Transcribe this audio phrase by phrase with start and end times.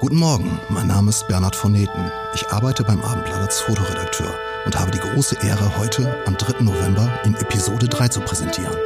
[0.00, 2.12] Guten Morgen, mein Name ist Bernhard von Neten.
[2.32, 4.32] Ich arbeite beim Abendblatt als Fotoredakteur
[4.64, 6.62] und habe die große Ehre, heute am 3.
[6.62, 8.76] November in Episode 3 zu präsentieren.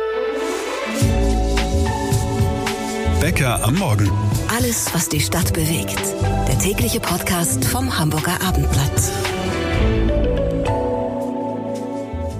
[3.20, 4.10] Bäcker am Morgen.
[4.56, 6.00] Alles, was die Stadt bewegt.
[6.48, 9.12] Der tägliche Podcast vom Hamburger Abendblatt.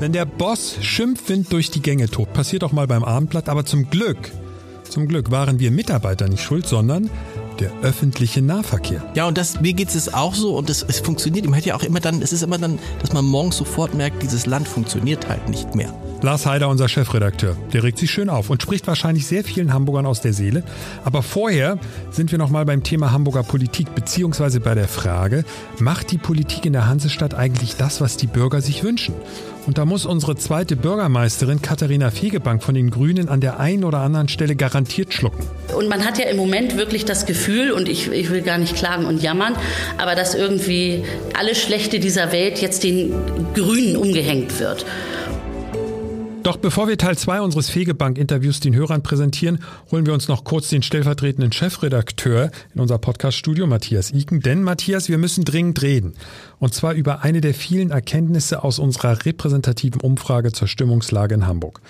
[0.01, 3.91] Wenn der Boss Schimpfwind durch die Gänge tobt, passiert auch mal beim Abendblatt, aber zum
[3.91, 4.33] Glück,
[4.89, 7.11] zum Glück waren wir Mitarbeiter nicht schuld, sondern
[7.63, 9.03] der öffentliche Nahverkehr.
[9.15, 11.45] Ja, und das, mir geht es auch so und es, es funktioniert.
[11.45, 14.23] Man hat ja auch immer dann, es ist immer dann, dass man morgens sofort merkt,
[14.23, 15.95] dieses Land funktioniert halt nicht mehr.
[16.23, 20.07] Lars Heider, unser Chefredakteur, der regt sich schön auf und spricht wahrscheinlich sehr vielen Hamburgern
[20.07, 20.63] aus der Seele.
[21.05, 21.79] Aber vorher
[22.11, 25.45] sind wir nochmal beim Thema Hamburger Politik, beziehungsweise bei der Frage,
[25.79, 29.15] macht die Politik in der Hansestadt eigentlich das, was die Bürger sich wünschen?
[29.67, 33.99] Und da muss unsere zweite Bürgermeisterin Katharina Fegebank von den Grünen an der einen oder
[33.99, 35.45] anderen Stelle garantiert schlucken.
[35.77, 38.75] Und man hat ja im Moment wirklich das Gefühl, und ich, ich will gar nicht
[38.75, 39.55] klagen und jammern,
[39.99, 41.05] aber dass irgendwie
[41.39, 43.13] alles Schlechte dieser Welt jetzt den
[43.55, 44.85] Grünen umgehängt wird.
[46.43, 49.61] Doch bevor wir Teil 2 unseres Fegebank-Interviews den Hörern präsentieren,
[49.93, 54.41] holen wir uns noch kurz den stellvertretenden Chefredakteur in unser Podcaststudio, Matthias Iken.
[54.41, 56.15] Denn, Matthias, wir müssen dringend reden.
[56.59, 61.81] Und zwar über eine der vielen Erkenntnisse aus unserer repräsentativen Umfrage zur Stimmungslage in Hamburg.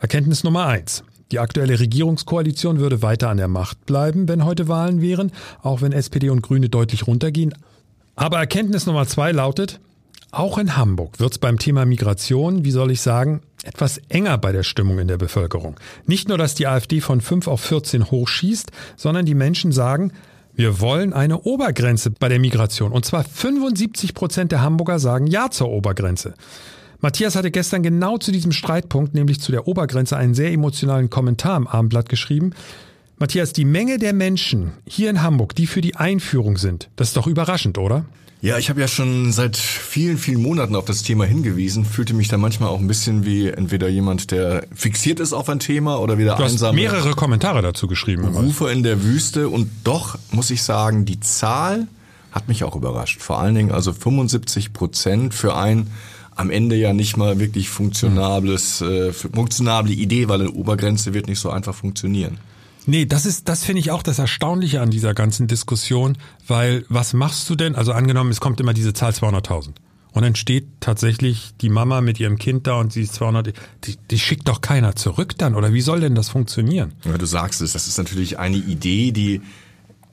[0.00, 5.00] Erkenntnis Nummer eins: Die aktuelle Regierungskoalition würde weiter an der Macht bleiben, wenn heute Wahlen
[5.00, 5.30] wären,
[5.62, 7.54] auch wenn SPD und Grüne deutlich runtergehen.
[8.16, 9.78] Aber Erkenntnis Nummer zwei lautet,
[10.32, 14.50] auch in Hamburg wird es beim Thema Migration, wie soll ich sagen, etwas enger bei
[14.50, 15.78] der Stimmung in der Bevölkerung.
[16.06, 20.12] Nicht nur, dass die AfD von 5 auf 14 hochschießt, sondern die Menschen sagen,
[20.54, 22.92] wir wollen eine Obergrenze bei der Migration.
[22.92, 26.34] Und zwar 75 Prozent der Hamburger sagen Ja zur Obergrenze.
[27.00, 31.56] Matthias hatte gestern genau zu diesem Streitpunkt, nämlich zu der Obergrenze, einen sehr emotionalen Kommentar
[31.56, 32.52] im Abendblatt geschrieben.
[33.18, 37.16] Matthias, die Menge der Menschen hier in Hamburg, die für die Einführung sind, das ist
[37.16, 38.04] doch überraschend, oder?
[38.42, 42.26] Ja, ich habe ja schon seit vielen, vielen Monaten auf das Thema hingewiesen, fühlte mich
[42.26, 46.18] da manchmal auch ein bisschen wie entweder jemand, der fixiert ist auf ein Thema oder
[46.18, 46.74] wieder du einsam.
[46.74, 48.24] Mehrere Kommentare dazu geschrieben.
[48.24, 51.86] Rufe in der Wüste und doch muss ich sagen, die Zahl
[52.32, 53.22] hat mich auch überrascht.
[53.22, 55.86] Vor allen Dingen also 75 Prozent für ein
[56.34, 61.38] am Ende ja nicht mal wirklich funktionables, äh, funktionable Idee, weil eine Obergrenze wird nicht
[61.38, 62.38] so einfach funktionieren.
[62.86, 67.12] Nee, das ist, das finde ich auch das Erstaunliche an dieser ganzen Diskussion, weil was
[67.12, 67.74] machst du denn?
[67.74, 69.74] Also angenommen, es kommt immer diese Zahl 200.000.
[70.12, 73.54] Und dann steht tatsächlich die Mama mit ihrem Kind da und sie ist 200,
[73.84, 76.92] die, die schickt doch keiner zurück dann, oder wie soll denn das funktionieren?
[77.04, 79.40] Ja, du sagst es, das ist natürlich eine Idee, die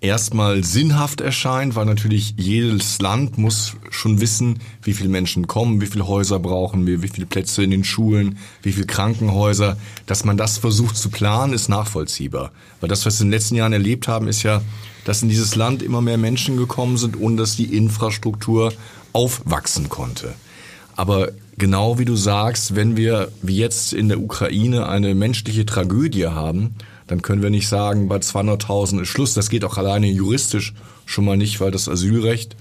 [0.01, 5.87] erstmal sinnhaft erscheint, weil natürlich jedes Land muss schon wissen, wie viele Menschen kommen, wie
[5.87, 9.77] viele Häuser brauchen wir, wie viele Plätze in den Schulen, wie viele Krankenhäuser.
[10.05, 12.51] Dass man das versucht zu planen, ist nachvollziehbar.
[12.79, 14.61] Weil das, was wir in den letzten Jahren erlebt haben, ist ja,
[15.03, 18.73] dass in dieses Land immer mehr Menschen gekommen sind, ohne dass die Infrastruktur
[19.11, 20.33] aufwachsen konnte.
[20.95, 26.27] Aber genau wie du sagst, wenn wir wie jetzt in der Ukraine eine menschliche Tragödie
[26.27, 26.75] haben,
[27.09, 29.33] dann können wir nicht sagen, bei 200.000 ist Schluss.
[29.33, 30.75] Das geht auch alleine juristisch
[31.05, 32.55] schon mal nicht, weil das Asylrecht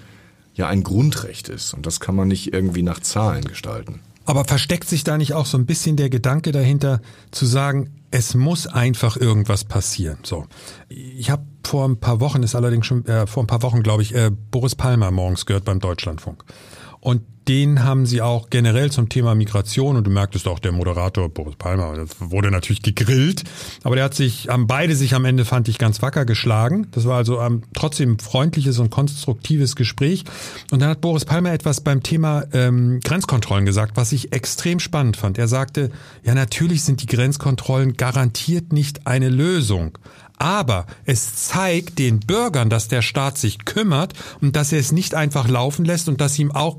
[0.55, 4.01] ja ein Grundrecht ist und das kann man nicht irgendwie nach Zahlen gestalten.
[4.25, 7.01] Aber versteckt sich da nicht auch so ein bisschen der Gedanke dahinter,
[7.31, 10.19] zu sagen, es muss einfach irgendwas passieren.
[10.23, 10.47] So,
[10.89, 14.03] ich habe vor ein paar Wochen, ist allerdings schon äh, vor ein paar Wochen, glaube
[14.03, 16.43] ich, äh, Boris Palmer morgens gehört beim Deutschlandfunk.
[17.01, 21.29] Und den haben sie auch generell zum Thema Migration und du merktest auch der Moderator
[21.31, 23.45] Boris Palmer, wurde natürlich gegrillt,
[23.83, 26.89] aber der hat sich, haben beide sich am Ende, fand ich, ganz wacker geschlagen.
[26.91, 30.25] Das war also ähm, trotzdem freundliches und konstruktives Gespräch.
[30.71, 35.17] Und dann hat Boris Palmer etwas beim Thema ähm, Grenzkontrollen gesagt, was ich extrem spannend
[35.17, 35.39] fand.
[35.39, 35.91] Er sagte,
[36.25, 39.97] ja natürlich sind die Grenzkontrollen garantiert nicht eine Lösung.
[40.37, 45.15] Aber es zeigt den Bürgern, dass der Staat sich kümmert und dass er es nicht
[45.15, 46.79] einfach laufen lässt und dass ihm auch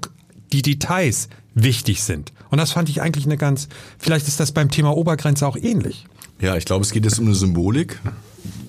[0.51, 2.31] die Details wichtig sind.
[2.49, 3.67] Und das fand ich eigentlich eine ganz,
[3.97, 6.05] vielleicht ist das beim Thema Obergrenze auch ähnlich.
[6.39, 7.99] Ja, ich glaube, es geht jetzt um eine Symbolik.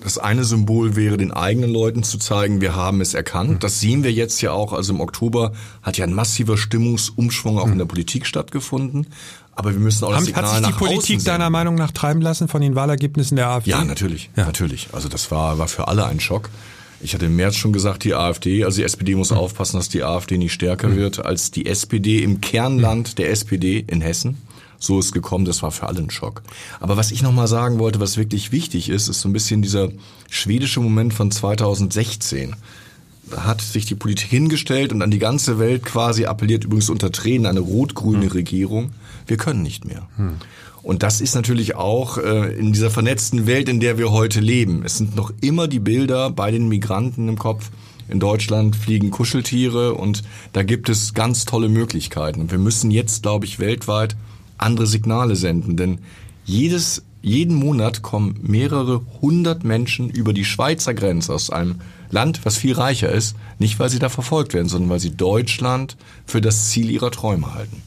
[0.03, 3.63] Das eine Symbol wäre, den eigenen Leuten zu zeigen, wir haben es erkannt.
[3.63, 4.73] Das sehen wir jetzt ja auch.
[4.73, 9.07] Also im Oktober hat ja ein massiver Stimmungsumschwung auch in der Politik stattgefunden.
[9.55, 12.47] Aber wir müssen auch das Signal Hat sich die Politik deiner Meinung nach treiben lassen
[12.47, 13.71] von den Wahlergebnissen der AfD?
[13.71, 14.45] Ja, natürlich, ja.
[14.45, 14.89] natürlich.
[14.91, 16.49] Also das war, war für alle ein Schock.
[17.03, 20.03] Ich hatte im März schon gesagt, die AfD, also die SPD muss aufpassen, dass die
[20.03, 20.97] AfD nicht stärker mhm.
[20.97, 24.37] wird als die SPD im Kernland der SPD in Hessen.
[24.77, 26.41] So ist gekommen, das war für alle ein Schock.
[26.79, 29.89] Aber was ich nochmal sagen wollte, was wirklich wichtig ist, ist so ein bisschen dieser
[30.29, 32.55] schwedische Moment von 2016
[33.29, 37.11] Da hat sich die Politik hingestellt und an die ganze Welt quasi appelliert, übrigens unter
[37.11, 38.31] Tränen, eine rot-grüne hm.
[38.31, 38.91] Regierung.
[39.27, 40.07] Wir können nicht mehr.
[40.17, 40.37] Hm.
[40.83, 44.83] Und das ist natürlich auch äh, in dieser vernetzten Welt, in der wir heute leben.
[44.83, 47.69] Es sind noch immer die Bilder bei den Migranten im Kopf.
[48.07, 50.23] In Deutschland fliegen Kuscheltiere und
[50.53, 52.41] da gibt es ganz tolle Möglichkeiten.
[52.41, 54.17] Und wir müssen jetzt, glaube ich, weltweit
[54.57, 55.99] andere Signale senden, denn
[56.43, 61.75] jedes, jeden Monat kommen mehrere hundert Menschen über die Schweizer Grenze aus einem
[62.09, 65.95] Land, was viel reicher ist, nicht weil sie da verfolgt werden, sondern weil sie Deutschland
[66.25, 67.81] für das Ziel ihrer Träume halten.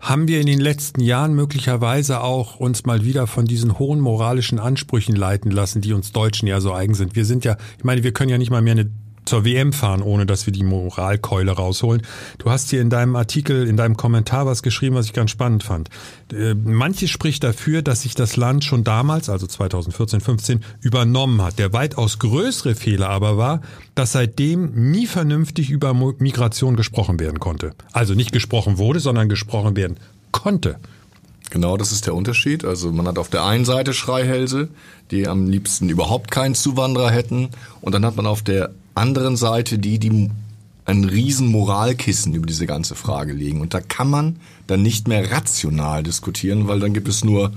[0.00, 4.58] Haben wir in den letzten Jahren möglicherweise auch uns mal wieder von diesen hohen moralischen
[4.58, 7.16] Ansprüchen leiten lassen, die uns Deutschen ja so eigen sind?
[7.16, 8.90] Wir sind ja, ich meine, wir können ja nicht mal mehr eine
[9.26, 12.02] zur WM fahren, ohne dass wir die Moralkeule rausholen.
[12.38, 15.62] Du hast hier in deinem Artikel, in deinem Kommentar was geschrieben, was ich ganz spannend
[15.62, 15.90] fand.
[16.32, 21.58] Äh, manches spricht dafür, dass sich das Land schon damals, also 2014, 15, übernommen hat.
[21.58, 23.60] Der weitaus größere Fehler aber war,
[23.94, 27.72] dass seitdem nie vernünftig über Migration gesprochen werden konnte.
[27.92, 29.96] Also nicht gesprochen wurde, sondern gesprochen werden
[30.32, 30.78] konnte.
[31.50, 32.64] Genau, das ist der Unterschied.
[32.64, 34.68] Also man hat auf der einen Seite Schreihälse,
[35.10, 37.50] die am liebsten überhaupt keinen Zuwanderer hätten.
[37.80, 40.30] Und dann hat man auf der anderen Seite die, die
[40.84, 43.60] ein riesen Moralkissen über diese ganze Frage legen.
[43.60, 47.52] Und da kann man dann nicht mehr rational diskutieren, weil dann gibt es nur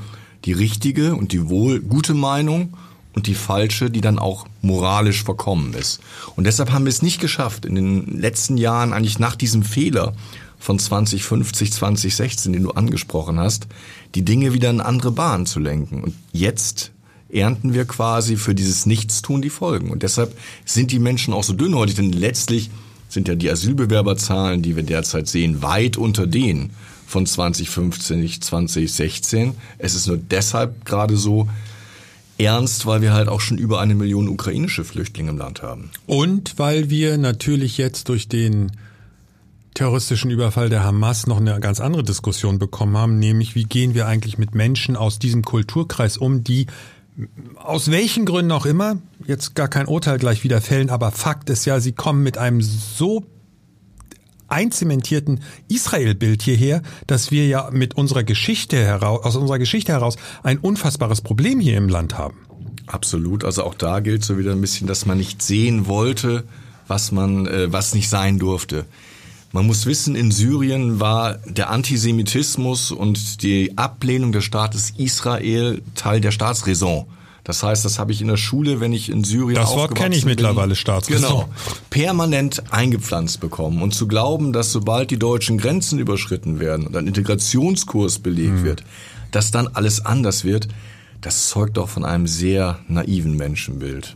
[0.45, 2.74] die richtige und die wohl gute Meinung
[3.13, 6.00] und die falsche, die dann auch moralisch verkommen ist.
[6.36, 10.13] Und deshalb haben wir es nicht geschafft, in den letzten Jahren eigentlich nach diesem Fehler
[10.57, 13.68] von 2050, 2016, den du angesprochen hast,
[14.15, 16.03] die Dinge wieder in andere Bahnen zu lenken.
[16.03, 16.92] Und jetzt
[17.31, 19.91] ernten wir quasi für dieses Nichtstun die Folgen.
[19.91, 20.35] Und deshalb
[20.65, 22.69] sind die Menschen auch so dünnhäutig, denn letztlich
[23.07, 26.71] sind ja die Asylbewerberzahlen, die wir derzeit sehen, weit unter denen
[27.07, 29.55] von 2015, 2016.
[29.79, 31.49] Es ist nur deshalb gerade so
[32.37, 35.89] ernst, weil wir halt auch schon über eine Million ukrainische Flüchtlinge im Land haben.
[36.05, 38.71] Und weil wir natürlich jetzt durch den
[39.73, 44.07] terroristischen Überfall der Hamas noch eine ganz andere Diskussion bekommen haben, nämlich wie gehen wir
[44.07, 46.67] eigentlich mit Menschen aus diesem Kulturkreis um, die
[47.56, 51.66] aus welchen Gründen auch immer, jetzt gar kein Urteil gleich wieder fällen, aber Fakt ist
[51.66, 53.25] ja, sie kommen mit einem so
[54.48, 60.57] einzementierten Israel-Bild hierher, dass wir ja mit unserer Geschichte heraus, aus unserer Geschichte heraus ein
[60.57, 62.38] unfassbares Problem hier im Land haben.
[62.88, 63.44] Absolut.
[63.44, 66.45] Also auch da gilt so wieder ein bisschen, dass man nicht sehen wollte,
[66.88, 68.86] was man, äh, was nicht sein durfte.
[69.51, 76.21] Man muss wissen, in Syrien war der Antisemitismus und die Ablehnung des Staates Israel Teil
[76.21, 77.05] der Staatsräson.
[77.43, 80.15] Das heißt, das habe ich in der Schule, wenn ich in Syrien Das Wort kenne
[80.15, 81.29] ich mittlerweile, Staatsräson.
[81.29, 81.49] Genau.
[81.89, 83.81] Permanent eingepflanzt bekommen.
[83.81, 88.63] Und zu glauben, dass sobald die deutschen Grenzen überschritten werden und ein Integrationskurs belegt hm.
[88.65, 88.83] wird,
[89.31, 90.67] dass dann alles anders wird,
[91.21, 94.15] das zeugt doch von einem sehr naiven Menschenbild.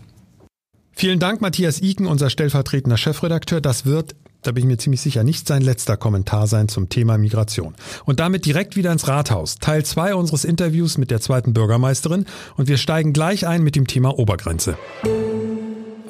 [0.91, 3.61] Vielen Dank, Matthias Iken, unser stellvertretender Chefredakteur.
[3.61, 7.17] Das wird da bin ich mir ziemlich sicher, nicht sein letzter Kommentar sein zum Thema
[7.17, 7.75] Migration.
[8.05, 9.55] Und damit direkt wieder ins Rathaus.
[9.55, 12.25] Teil zwei unseres Interviews mit der zweiten Bürgermeisterin
[12.57, 14.77] und wir steigen gleich ein mit dem Thema Obergrenze.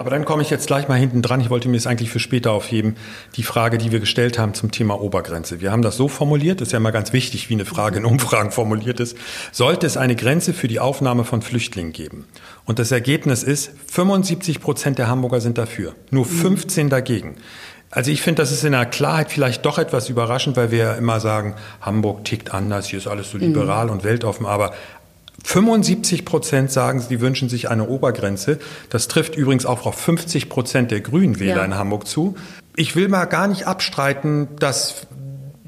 [0.04, 1.40] Aber dann komme ich jetzt gleich mal hinten dran.
[1.40, 2.98] Ich wollte mir es eigentlich für später aufheben.
[3.36, 5.62] Die Frage, die wir gestellt haben zum Thema Obergrenze.
[5.62, 8.52] Wir haben das so formuliert, ist ja immer ganz wichtig, wie eine Frage in Umfragen
[8.52, 9.16] formuliert ist.
[9.54, 12.26] Sollte es eine Grenze für die Aufnahme von Flüchtlingen geben?
[12.66, 17.36] Und das Ergebnis ist, 75 Prozent der Hamburger sind dafür, nur 15 dagegen.
[17.96, 20.94] Also ich finde, das ist in der Klarheit vielleicht doch etwas überraschend, weil wir ja
[20.96, 23.92] immer sagen, Hamburg tickt anders, hier ist alles so liberal mhm.
[23.92, 24.74] und weltoffen, aber
[25.44, 28.58] 75 Prozent sagen, sie wünschen sich eine Obergrenze.
[28.90, 31.66] Das trifft übrigens auch auf 50 Prozent der Grünwähler ja.
[31.66, 32.36] in Hamburg zu.
[32.76, 35.06] Ich will mal gar nicht abstreiten, dass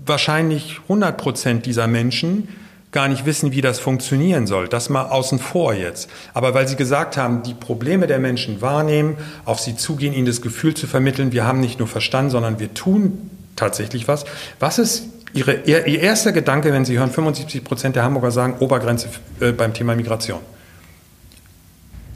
[0.04, 2.48] wahrscheinlich 100 Prozent dieser Menschen
[2.96, 4.70] gar nicht wissen, wie das funktionieren soll.
[4.70, 6.10] Das mal außen vor jetzt.
[6.34, 10.42] Aber weil Sie gesagt haben, die Probleme der Menschen wahrnehmen, auf sie zugehen, ihnen das
[10.42, 14.26] Gefühl zu vermitteln, wir haben nicht nur verstanden, sondern wir tun tatsächlich was.
[14.60, 19.10] Was ist Ihre, Ihr, erster Gedanke, wenn Sie hören, 75 Prozent der Hamburger sagen Obergrenze
[19.42, 20.40] äh, beim Thema Migration?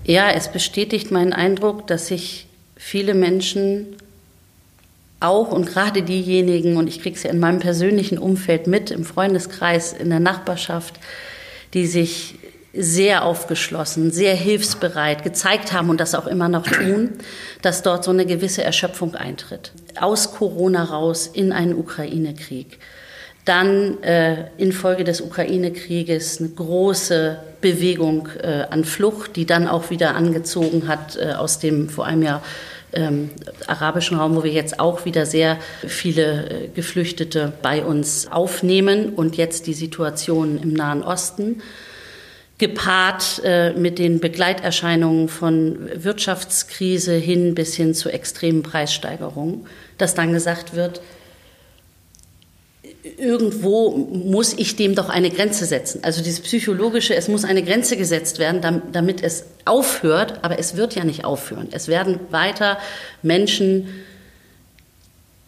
[0.05, 3.97] Ja, es bestätigt meinen Eindruck, dass sich viele Menschen
[5.19, 9.03] auch und gerade diejenigen, und ich kriege es ja in meinem persönlichen Umfeld mit, im
[9.03, 10.95] Freundeskreis, in der Nachbarschaft,
[11.73, 12.35] die sich
[12.73, 17.11] sehr aufgeschlossen, sehr hilfsbereit gezeigt haben und das auch immer noch tun,
[17.61, 19.71] dass dort so eine gewisse Erschöpfung eintritt.
[19.99, 22.77] Aus Corona raus in einen Ukraine-Krieg.
[23.43, 30.15] Dann äh, infolge des Ukraine-Krieges eine große Bewegung äh, an Flucht, die dann auch wieder
[30.15, 32.43] angezogen hat äh, aus dem vor einem Jahr
[32.93, 33.29] ähm,
[33.67, 39.37] arabischen Raum, wo wir jetzt auch wieder sehr viele äh, Geflüchtete bei uns aufnehmen und
[39.37, 41.61] jetzt die Situation im Nahen Osten
[42.57, 49.65] gepaart äh, mit den Begleiterscheinungen von Wirtschaftskrise hin bis hin zu extremen Preissteigerungen,
[49.97, 51.01] dass dann gesagt wird,
[53.03, 56.03] irgendwo muss ich dem doch eine Grenze setzen.
[56.03, 60.95] Also dieses psychologische, es muss eine Grenze gesetzt werden, damit es aufhört, aber es wird
[60.95, 61.69] ja nicht aufhören.
[61.71, 62.77] Es werden weiter
[63.21, 63.87] Menschen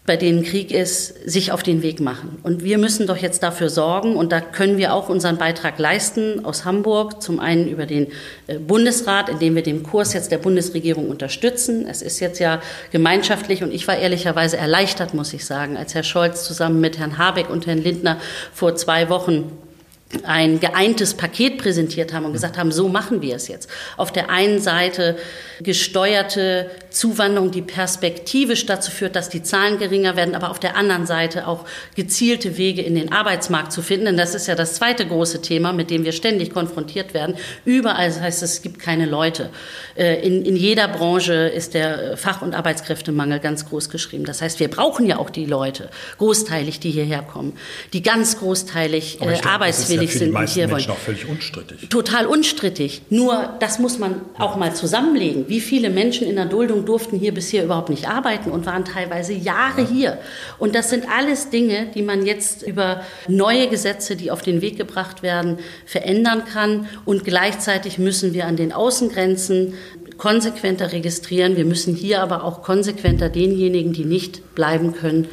[0.04, 2.38] bei denen Krieg ist, sich auf den Weg machen.
[2.42, 6.44] Und wir müssen doch jetzt dafür sorgen, und da können wir auch unseren Beitrag leisten
[6.44, 8.08] aus Hamburg, zum einen über den
[8.48, 11.86] äh, Bundesrat, indem wir den Kurs jetzt der Bundesregierung unterstützen.
[11.88, 16.02] Es ist jetzt ja gemeinschaftlich und ich war ehrlicherweise erleichtert, muss ich sagen, als Herr
[16.02, 18.18] Scholz zusammen mit Herrn Habeck und Herrn Lindner
[18.52, 19.52] vor zwei Wochen
[20.24, 23.68] ein geeintes Paket präsentiert haben und gesagt haben, so machen wir es jetzt.
[23.96, 25.16] Auf der einen Seite
[25.60, 31.06] gesteuerte Zuwanderung, die perspektivisch dazu führt, dass die Zahlen geringer werden, aber auf der anderen
[31.06, 31.64] Seite auch
[31.94, 34.06] gezielte Wege in den Arbeitsmarkt zu finden.
[34.06, 37.36] Denn das ist ja das zweite große Thema, mit dem wir ständig konfrontiert werden.
[37.64, 39.50] Überall das heißt es, es gibt keine Leute.
[39.96, 44.24] Äh, in, in jeder Branche ist der Fach- und Arbeitskräftemangel ganz groß geschrieben.
[44.24, 45.88] Das heißt, wir brauchen ja auch die Leute,
[46.18, 47.54] großteilig, die hierher kommen,
[47.92, 50.96] die ganz großteilig äh, arbeitswillig ja sind und hier Menschen wollen.
[50.96, 51.88] auch völlig unstrittig.
[51.88, 53.02] Total unstrittig.
[53.10, 55.48] Nur das muss man auch mal zusammenlegen.
[55.48, 59.32] Wie viele Menschen in der Duldung durften hier bisher überhaupt nicht arbeiten und waren teilweise
[59.32, 60.18] Jahre hier.
[60.58, 64.76] Und das sind alles Dinge, die man jetzt über neue Gesetze, die auf den Weg
[64.76, 66.88] gebracht werden, verändern kann.
[67.04, 69.74] Und gleichzeitig müssen wir an den Außengrenzen
[70.18, 71.56] konsequenter registrieren.
[71.56, 75.28] Wir müssen hier aber auch konsequenter denjenigen, die nicht bleiben können,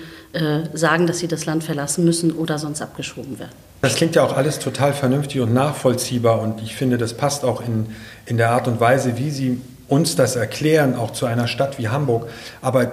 [0.73, 3.51] sagen, dass sie das Land verlassen müssen oder sonst abgeschoben werden.
[3.81, 7.61] Das klingt ja auch alles total vernünftig und nachvollziehbar und ich finde, das passt auch
[7.61, 7.87] in,
[8.25, 11.87] in der Art und Weise, wie Sie uns das erklären, auch zu einer Stadt wie
[11.87, 12.27] Hamburg.
[12.61, 12.91] Aber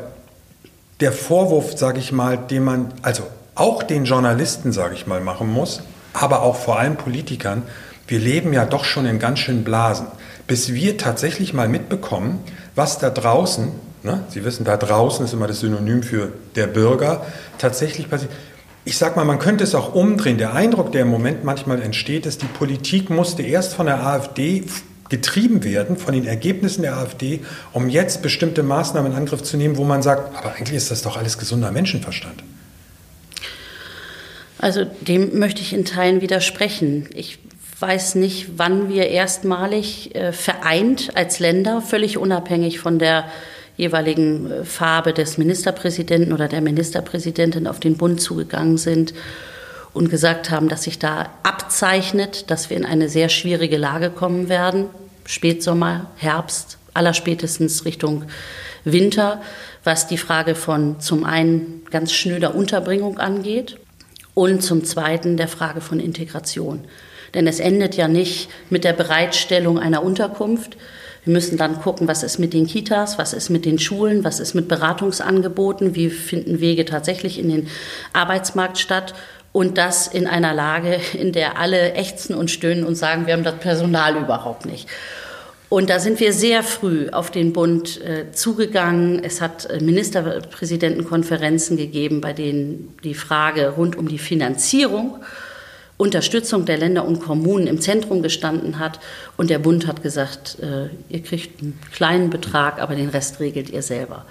[1.01, 3.25] der Vorwurf, sage ich mal, den man, also
[3.55, 7.63] auch den Journalisten, sage ich mal, machen muss, aber auch vor allem Politikern,
[8.09, 10.07] wir leben ja doch schon in ganz schönen Blasen.
[10.47, 12.39] Bis wir tatsächlich mal mitbekommen,
[12.77, 13.73] was da draußen,
[14.07, 17.27] ne, Sie wissen, da draußen ist immer das Synonym für der Bürger,
[17.59, 18.31] tatsächlich passiert
[18.87, 20.39] ich sag mal, man könnte es auch umdrehen.
[20.39, 24.63] Der Eindruck, der im Moment manchmal entsteht, ist, die Politik musste erst von der AfD
[25.09, 27.41] getrieben werden, von den Ergebnissen der AfD,
[27.73, 31.03] um jetzt bestimmte Maßnahmen in Angriff zu nehmen, wo man sagt, aber eigentlich ist das
[31.03, 32.45] doch alles gesunder Menschenverstand.
[34.59, 37.09] Also dem möchte ich in Teilen widersprechen.
[37.13, 37.41] Ich
[37.81, 43.25] weiß nicht, wann wir erstmalig äh, vereint als Länder, völlig unabhängig von der
[43.77, 49.15] jeweiligen äh, Farbe des Ministerpräsidenten oder der Ministerpräsidentin auf den Bund zugegangen sind
[49.93, 54.49] und gesagt haben, dass sich da abzeichnet, dass wir in eine sehr schwierige Lage kommen
[54.49, 54.87] werden.
[55.25, 58.25] Spätsommer, Herbst, allerspätestens Richtung
[58.85, 59.41] Winter,
[59.85, 63.79] was die Frage von zum einen ganz schnöder Unterbringung angeht
[64.35, 66.85] und zum zweiten der Frage von Integration.
[67.35, 70.77] Denn es endet ja nicht mit der Bereitstellung einer Unterkunft,
[71.27, 74.39] wir müssen dann gucken, was ist mit den Kitas, was ist mit den Schulen, was
[74.39, 77.69] ist mit Beratungsangeboten, wie finden Wege tatsächlich in den
[78.13, 79.13] Arbeitsmarkt statt.
[79.51, 83.43] Und das in einer Lage, in der alle ächzen und stöhnen und sagen, wir haben
[83.43, 84.89] das Personal überhaupt nicht.
[85.69, 89.25] Und da sind wir sehr früh auf den Bund äh, zugegangen.
[89.25, 95.19] Es hat äh, Ministerpräsidentenkonferenzen gegeben, bei denen die Frage rund um die Finanzierung
[95.97, 99.01] Unterstützung der Länder und Kommunen im Zentrum gestanden hat.
[99.37, 103.71] Und der Bund hat gesagt, äh, ihr kriegt einen kleinen Betrag, aber den Rest regelt
[103.71, 104.25] ihr selber.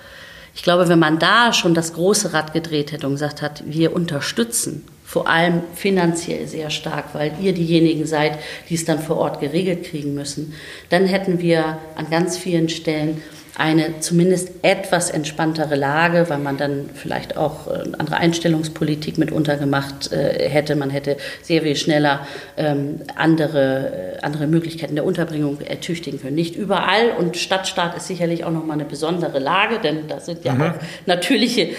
[0.56, 3.94] Ich glaube, wenn man da schon das große Rad gedreht hätte und gesagt hat, wir
[3.94, 9.40] unterstützen vor allem finanziell sehr stark, weil ihr diejenigen seid, die es dann vor Ort
[9.40, 10.54] geregelt kriegen müssen,
[10.90, 13.22] dann hätten wir an ganz vielen Stellen
[13.58, 19.32] eine zumindest etwas entspanntere Lage, weil man dann vielleicht auch eine äh, andere Einstellungspolitik mit
[19.32, 20.76] untergemacht äh, hätte.
[20.76, 26.36] Man hätte sehr viel schneller ähm, andere, äh, andere Möglichkeiten der Unterbringung ertüchtigen können.
[26.36, 30.54] Nicht überall und Stadtstaat ist sicherlich auch nochmal eine besondere Lage, denn da sind ja
[30.54, 30.62] mhm.
[30.62, 30.74] auch
[31.06, 31.70] natürliche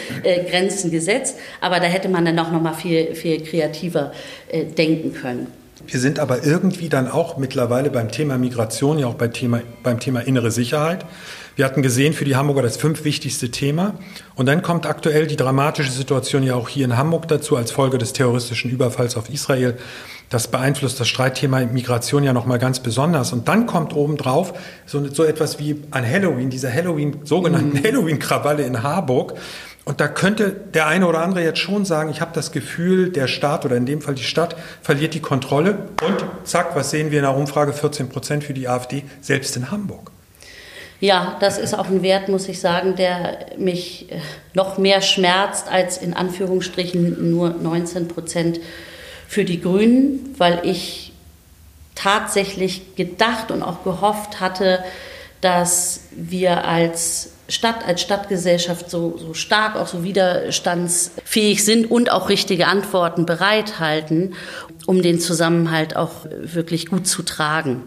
[0.50, 1.38] Grenzen gesetzt.
[1.60, 4.12] Aber da hätte man dann auch nochmal viel, viel kreativer
[4.76, 5.46] denken können.
[5.86, 10.00] Wir sind aber irgendwie dann auch mittlerweile beim Thema Migration, ja auch beim Thema, beim
[10.00, 11.04] Thema innere Sicherheit.
[11.54, 13.94] Wir hatten gesehen für die Hamburger das fünf wichtigste Thema.
[14.34, 17.98] Und dann kommt aktuell die dramatische Situation ja auch hier in Hamburg dazu als Folge
[17.98, 19.78] des terroristischen Überfalls auf Israel.
[20.28, 23.32] Das beeinflusst das Streitthema Migration ja nochmal ganz besonders.
[23.32, 24.54] Und dann kommt obendrauf
[24.86, 27.84] so, so etwas wie an Halloween, diese Halloween, sogenannten mhm.
[27.84, 29.34] Halloween-Krawalle in Harburg.
[29.86, 33.28] Und da könnte der eine oder andere jetzt schon sagen, ich habe das Gefühl, der
[33.28, 35.78] Staat oder in dem Fall die Stadt verliert die Kontrolle.
[36.02, 37.72] Und zack, was sehen wir in der Umfrage?
[37.72, 40.10] 14 Prozent für die AfD, selbst in Hamburg.
[40.98, 44.18] Ja, das ist auch ein Wert, muss ich sagen, der mich äh,
[44.54, 48.58] noch mehr schmerzt als in Anführungsstrichen nur 19 Prozent
[49.28, 51.12] für die Grünen, weil ich
[51.94, 54.82] tatsächlich gedacht und auch gehofft hatte,
[55.42, 62.28] dass wir als Stadt als Stadtgesellschaft so, so stark, auch so widerstandsfähig sind und auch
[62.28, 64.34] richtige Antworten bereithalten,
[64.86, 67.82] um den Zusammenhalt auch wirklich gut zu tragen.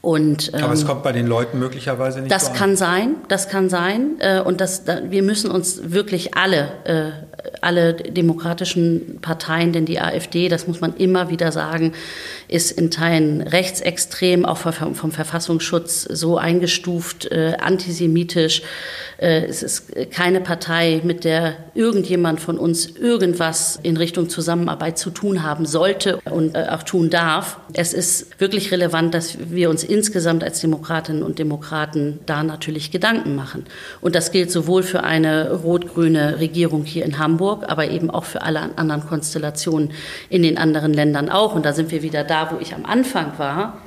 [0.00, 3.48] Und, ähm, Aber es kommt bei den Leuten möglicherweise nicht Das so kann sein, das
[3.48, 4.16] kann sein.
[4.20, 10.48] Äh, und das, wir müssen uns wirklich alle, äh, alle demokratischen Parteien, denn die AfD,
[10.48, 11.92] das muss man immer wieder sagen,
[12.48, 18.62] ist in Teilen rechtsextrem, auch vom Verfassungsschutz so eingestuft, äh, antisemitisch.
[19.18, 25.42] Es ist keine Partei, mit der irgendjemand von uns irgendwas in Richtung Zusammenarbeit zu tun
[25.42, 27.58] haben sollte und auch tun darf.
[27.72, 33.34] Es ist wirklich relevant, dass wir uns insgesamt als Demokratinnen und Demokraten da natürlich Gedanken
[33.34, 33.64] machen.
[34.00, 38.42] Und das gilt sowohl für eine rot-grüne Regierung hier in Hamburg, aber eben auch für
[38.42, 39.92] alle anderen Konstellationen
[40.28, 41.54] in den anderen Ländern auch.
[41.54, 43.78] Und da sind wir wieder da, wo ich am Anfang war.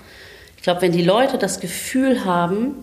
[0.58, 2.76] Ich glaube, wenn die Leute das Gefühl haben,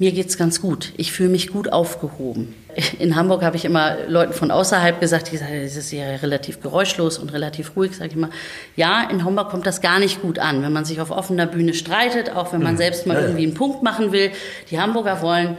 [0.00, 0.94] mir geht es ganz gut.
[0.96, 2.54] Ich fühle mich gut aufgehoben.
[2.98, 6.62] In Hamburg habe ich immer Leuten von außerhalb gesagt, die sagen, es ist ja relativ
[6.62, 8.30] geräuschlos und relativ ruhig, sage ich immer.
[8.76, 11.74] Ja, in Hamburg kommt das gar nicht gut an, wenn man sich auf offener Bühne
[11.74, 12.78] streitet, auch wenn man mhm.
[12.78, 14.30] selbst mal irgendwie einen Punkt machen will.
[14.70, 15.58] Die Hamburger wollen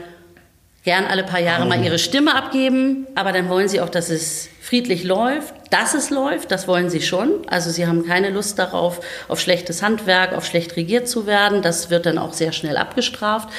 [0.84, 4.50] gern alle paar Jahre mal ihre Stimme abgeben, aber dann wollen sie auch, dass es
[4.62, 7.48] friedlich läuft, dass es läuft, das wollen sie schon.
[7.48, 11.62] Also sie haben keine Lust darauf, auf schlechtes Handwerk, auf schlecht regiert zu werden.
[11.62, 13.50] Das wird dann auch sehr schnell abgestraft.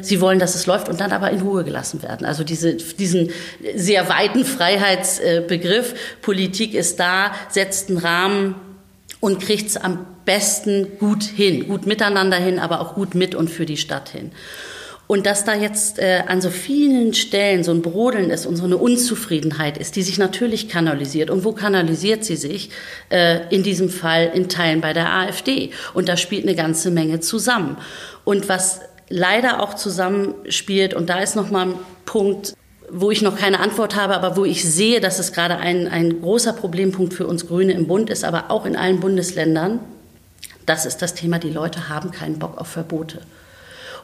[0.00, 2.26] Sie wollen, dass es läuft und dann aber in Ruhe gelassen werden.
[2.26, 3.30] Also diese, diesen
[3.74, 8.54] sehr weiten Freiheitsbegriff, Politik ist da, setzt einen Rahmen
[9.20, 13.50] und kriegt es am besten gut hin, gut miteinander hin, aber auch gut mit und
[13.50, 14.32] für die Stadt hin.
[15.12, 18.64] Und dass da jetzt äh, an so vielen Stellen so ein Brodeln ist und so
[18.64, 21.28] eine Unzufriedenheit ist, die sich natürlich kanalisiert.
[21.28, 22.70] Und wo kanalisiert sie sich?
[23.10, 25.72] Äh, in diesem Fall in Teilen bei der AfD.
[25.92, 27.76] Und da spielt eine ganze Menge zusammen.
[28.24, 31.74] Und was leider auch zusammenspielt, und da ist nochmal ein
[32.06, 32.54] Punkt,
[32.90, 36.22] wo ich noch keine Antwort habe, aber wo ich sehe, dass es gerade ein, ein
[36.22, 39.80] großer Problempunkt für uns Grüne im Bund ist, aber auch in allen Bundesländern,
[40.64, 43.20] das ist das Thema, die Leute haben keinen Bock auf Verbote.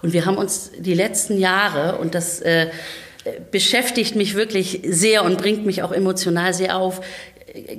[0.03, 2.69] Und wir haben uns die letzten Jahre, und das äh,
[3.51, 7.01] beschäftigt mich wirklich sehr und bringt mich auch emotional sehr auf,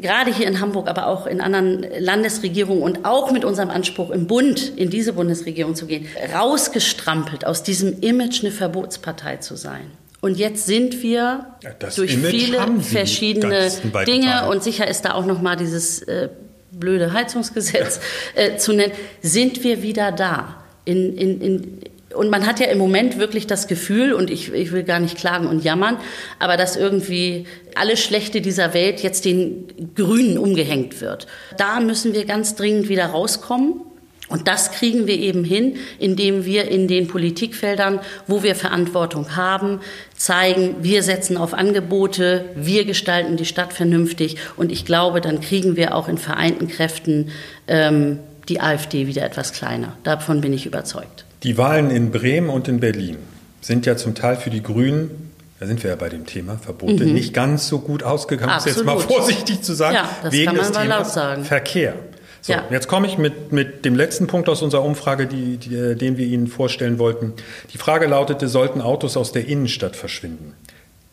[0.02, 4.28] gerade hier in Hamburg, aber auch in anderen Landesregierungen und auch mit unserem Anspruch im
[4.28, 9.92] Bund, in diese Bundesregierung zu gehen, rausgestrampelt aus diesem Image eine Verbotspartei zu sein.
[10.22, 13.72] Und jetzt sind wir das durch Image viele verschiedene
[14.06, 16.30] Dinge und sicher ist da auch noch mal dieses äh,
[16.72, 18.02] blöde Heizungsgesetz
[18.36, 20.56] äh, zu nennen, sind wir wieder da.
[20.86, 21.82] In, in, in,
[22.16, 25.18] und man hat ja im Moment wirklich das Gefühl, und ich, ich will gar nicht
[25.18, 25.98] klagen und jammern,
[26.40, 27.46] aber dass irgendwie
[27.76, 31.28] alles Schlechte dieser Welt jetzt den Grünen umgehängt wird.
[31.58, 33.82] Da müssen wir ganz dringend wieder rauskommen.
[34.28, 39.80] Und das kriegen wir eben hin, indem wir in den Politikfeldern, wo wir Verantwortung haben,
[40.16, 44.38] zeigen, wir setzen auf Angebote, wir gestalten die Stadt vernünftig.
[44.56, 47.32] Und ich glaube, dann kriegen wir auch in vereinten Kräften
[47.68, 48.20] ähm,
[48.50, 49.98] die AfD wieder etwas kleiner.
[50.04, 51.26] Davon bin ich überzeugt.
[51.44, 53.18] Die Wahlen in Bremen und in Berlin
[53.62, 57.06] sind ja zum Teil für die Grünen, da sind wir ja bei dem Thema Verbote,
[57.06, 57.14] mhm.
[57.14, 60.56] nicht ganz so gut ausgegangen, um jetzt mal vorsichtig zu sagen, ja, das wegen kann
[60.56, 61.44] man des Themas sagen.
[61.44, 61.96] Verkehr.
[62.42, 62.64] So, ja.
[62.70, 66.26] jetzt komme ich mit, mit dem letzten Punkt aus unserer Umfrage, die, die, den wir
[66.26, 67.34] Ihnen vorstellen wollten.
[67.74, 70.54] Die Frage lautete, sollten Autos aus der Innenstadt verschwinden?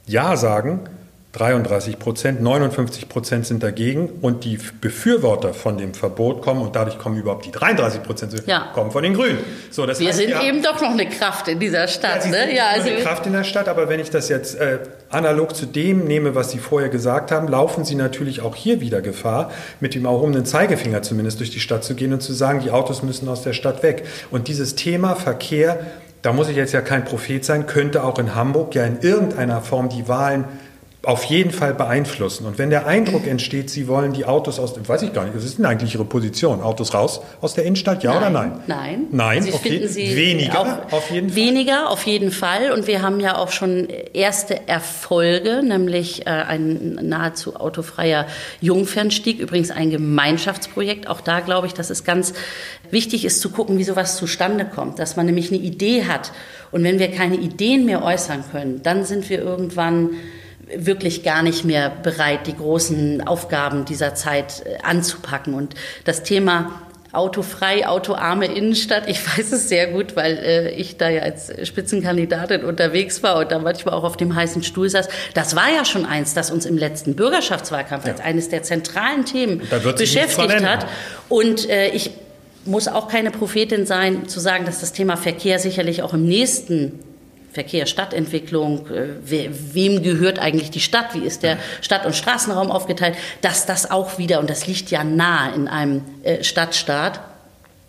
[0.07, 0.89] Ja sagen
[1.37, 6.99] 33 Prozent, 59 Prozent sind dagegen und die Befürworter von dem Verbot kommen und dadurch
[6.99, 8.71] kommen überhaupt die 33 Prozent ja.
[8.73, 9.39] kommen von den Grünen.
[9.71, 12.25] So, das Wir heißt, sind ja, eben doch noch eine Kraft in dieser Stadt.
[12.25, 12.57] Ja, ne?
[12.57, 14.79] ja, also eine Kraft in der Stadt, aber wenn ich das jetzt äh,
[15.11, 19.03] analog zu dem nehme, was Sie vorher gesagt haben, laufen Sie natürlich auch hier wieder
[19.03, 22.71] Gefahr, mit dem erhobenen Zeigefinger zumindest durch die Stadt zu gehen und zu sagen, die
[22.71, 24.05] Autos müssen aus der Stadt weg.
[24.31, 25.81] Und dieses Thema Verkehr,
[26.23, 29.61] da muss ich jetzt ja kein Prophet sein, könnte auch in Hamburg ja in irgendeiner
[29.61, 30.47] Form die Wahlen
[31.07, 32.47] auf jeden Fall beeinflussen.
[32.47, 35.45] Und wenn der Eindruck entsteht, Sie wollen die Autos aus, weiß ich gar nicht, was
[35.45, 36.61] ist denn eigentlich Ihre Position?
[36.61, 38.61] Autos raus aus der Innenstadt, ja nein, oder nein?
[38.67, 39.07] Nein.
[39.13, 39.87] Nein, Sie okay.
[39.87, 41.37] Sie weniger auf jeden Fall.
[41.37, 42.73] Weniger auf jeden Fall.
[42.73, 48.27] Und wir haben ja auch schon erste Erfolge, nämlich äh, ein nahezu autofreier
[48.61, 51.07] Jungfernstieg, übrigens ein Gemeinschaftsprojekt.
[51.07, 52.35] Auch da glaube ich, dass es ganz
[52.91, 56.33] wichtig ist zu gucken, wie sowas zustande kommt, dass man nämlich eine Idee hat.
[56.73, 60.11] Und wenn wir keine Ideen mehr äußern können, dann sind wir irgendwann
[60.75, 65.55] wirklich gar nicht mehr bereit, die großen Aufgaben dieser Zeit äh, anzupacken.
[65.55, 65.75] Und
[66.05, 69.09] das Thema autofrei, autoarme Innenstadt.
[69.09, 73.51] Ich weiß es sehr gut, weil äh, ich da ja als Spitzenkandidatin unterwegs war und
[73.51, 75.09] da manchmal auch auf dem heißen Stuhl saß.
[75.35, 78.13] Das war ja schon eins, das uns im letzten Bürgerschaftswahlkampf ja.
[78.13, 79.63] als eines der zentralen Themen
[79.97, 80.87] beschäftigt hat.
[81.29, 82.11] Und äh, ich
[82.65, 86.99] muss auch keine Prophetin sein, zu sagen, dass das Thema Verkehr sicherlich auch im nächsten
[87.57, 92.71] Verkehr, Stadtentwicklung, äh, we, wem gehört eigentlich die Stadt, wie ist der Stadt- und Straßenraum
[92.71, 97.19] aufgeteilt, dass das auch wieder, und das liegt ja nahe in einem äh, Stadtstaat,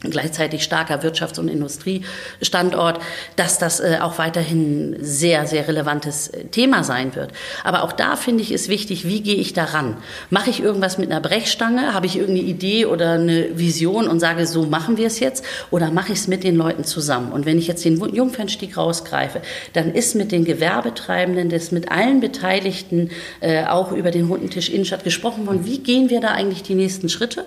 [0.01, 2.99] gleichzeitig starker Wirtschafts- und Industriestandort,
[3.35, 7.31] dass das äh, auch weiterhin sehr, sehr relevantes äh, Thema sein wird.
[7.63, 9.97] Aber auch da finde ich es wichtig, wie gehe ich daran?
[10.29, 11.95] Mache ich irgendwas mit einer Brechstange?
[11.95, 15.43] Habe ich irgendeine Idee oder eine Vision und sage, so machen wir es jetzt?
[15.71, 17.31] Oder mache ich es mit den Leuten zusammen?
[17.31, 19.41] Und wenn ich jetzt den Jungfernstieg rausgreife,
[19.73, 24.69] dann ist mit den Gewerbetreibenden, das mit allen Beteiligten äh, auch über den runden Tisch
[24.69, 27.45] Innenstadt gesprochen worden, wie gehen wir da eigentlich die nächsten Schritte?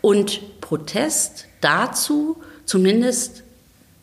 [0.00, 3.42] Und Protest dazu, zumindest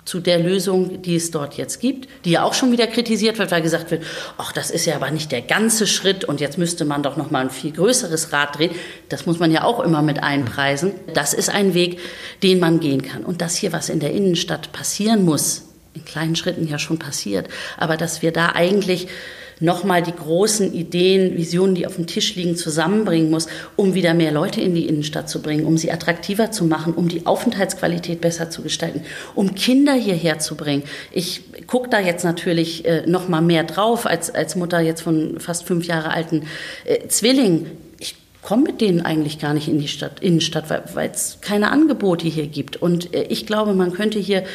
[0.09, 3.51] zu der Lösung, die es dort jetzt gibt, die ja auch schon wieder kritisiert wird,
[3.51, 4.03] weil gesagt wird,
[4.39, 7.29] ach, das ist ja aber nicht der ganze Schritt und jetzt müsste man doch noch
[7.29, 8.71] mal ein viel größeres Rad drehen.
[9.09, 10.93] Das muss man ja auch immer mit einpreisen.
[11.13, 11.99] Das ist ein Weg,
[12.41, 13.23] den man gehen kann.
[13.23, 17.47] Und dass hier was in der Innenstadt passieren muss, in kleinen Schritten ja schon passiert,
[17.77, 19.07] aber dass wir da eigentlich
[19.59, 24.31] nochmal die großen Ideen, Visionen, die auf dem Tisch liegen, zusammenbringen muss, um wieder mehr
[24.31, 28.49] Leute in die Innenstadt zu bringen, um sie attraktiver zu machen, um die Aufenthaltsqualität besser
[28.49, 29.01] zu gestalten,
[29.35, 30.83] um Kinder hierher zu bringen.
[31.11, 35.65] Ich gucke da jetzt natürlich äh, nochmal mehr drauf als, als Mutter jetzt von fast
[35.65, 36.43] fünf Jahre alten
[36.85, 37.88] äh, Zwillingen
[38.49, 42.47] komme mit denen eigentlich gar nicht in die Stadt, Innenstadt, weil es keine Angebote hier
[42.47, 42.77] gibt.
[42.77, 44.45] Und äh, ich glaube, man könnte hier äh,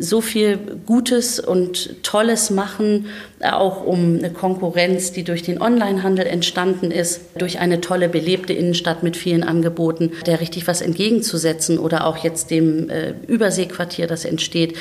[0.00, 3.06] so viel Gutes und Tolles machen,
[3.40, 9.02] auch um eine Konkurrenz, die durch den Onlinehandel entstanden ist, durch eine tolle belebte Innenstadt
[9.02, 14.76] mit vielen Angeboten, der richtig was entgegenzusetzen oder auch jetzt dem äh, Überseequartier, das entsteht.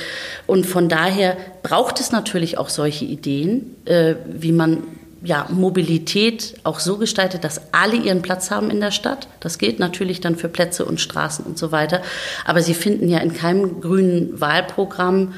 [0.46, 4.84] Und von daher braucht es natürlich auch solche Ideen, äh, wie man
[5.24, 9.28] ja, Mobilität auch so gestaltet, dass alle ihren Platz haben in der Stadt.
[9.40, 12.02] Das gilt natürlich dann für Plätze und Straßen und so weiter.
[12.46, 15.34] Aber Sie finden ja in keinem grünen Wahlprogramm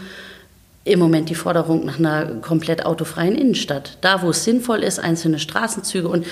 [0.86, 3.98] im Moment die Forderung nach einer komplett autofreien Innenstadt.
[4.02, 6.08] Da, wo es sinnvoll ist, einzelne Straßenzüge.
[6.08, 6.26] Und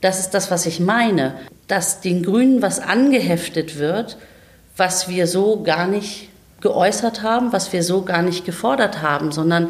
[0.00, 1.34] das ist das, was ich meine,
[1.68, 4.18] dass den Grünen was angeheftet wird,
[4.76, 6.28] was wir so gar nicht
[6.60, 9.68] geäußert haben, was wir so gar nicht gefordert haben, sondern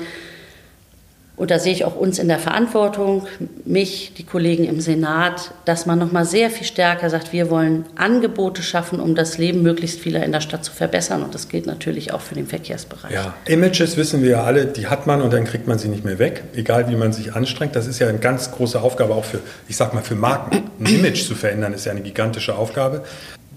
[1.36, 3.26] und da sehe ich auch uns in der Verantwortung,
[3.64, 7.86] mich, die Kollegen im Senat, dass man noch mal sehr viel stärker sagt, wir wollen
[7.96, 11.24] Angebote schaffen, um das Leben möglichst vieler in der Stadt zu verbessern.
[11.24, 13.12] Und das gilt natürlich auch für den Verkehrsbereich.
[13.12, 16.04] Ja, Images wissen wir ja alle, die hat man und dann kriegt man sie nicht
[16.04, 17.74] mehr weg, egal wie man sich anstrengt.
[17.74, 20.70] Das ist ja eine ganz große Aufgabe auch für, ich sag mal, für Marken.
[20.78, 23.02] Ein Image zu verändern ist ja eine gigantische Aufgabe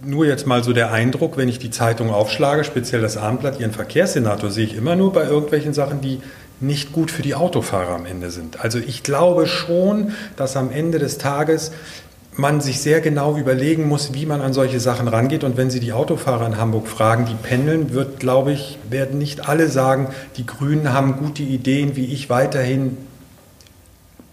[0.05, 3.71] nur jetzt mal so der Eindruck, wenn ich die Zeitung aufschlage, speziell das Abendblatt, Ihren
[3.71, 6.19] Verkehrssenator sehe ich immer nur bei irgendwelchen Sachen, die
[6.59, 8.63] nicht gut für die Autofahrer am Ende sind.
[8.63, 11.71] Also ich glaube schon, dass am Ende des Tages
[12.37, 15.43] man sich sehr genau überlegen muss, wie man an solche Sachen rangeht.
[15.43, 19.49] Und wenn Sie die Autofahrer in Hamburg fragen, die pendeln, wird, glaube ich, werden nicht
[19.49, 22.97] alle sagen, die Grünen haben gute Ideen, wie ich weiterhin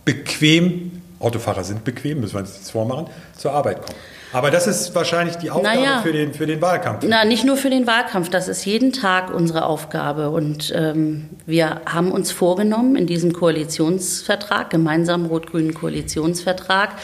[0.05, 3.07] bequem, Autofahrer sind bequem, müssen wir uns jetzt vormachen,
[3.37, 3.97] zur Arbeit komme.
[4.35, 7.05] Aber das ist wahrscheinlich die Aufgabe naja, für, den, für den Wahlkampf.
[7.07, 10.31] Na, nicht nur für den Wahlkampf, das ist jeden Tag unsere Aufgabe.
[10.31, 16.97] Und ähm, wir haben uns vorgenommen, in diesem Koalitionsvertrag, gemeinsamen rot-grünen Koalitionsvertrag,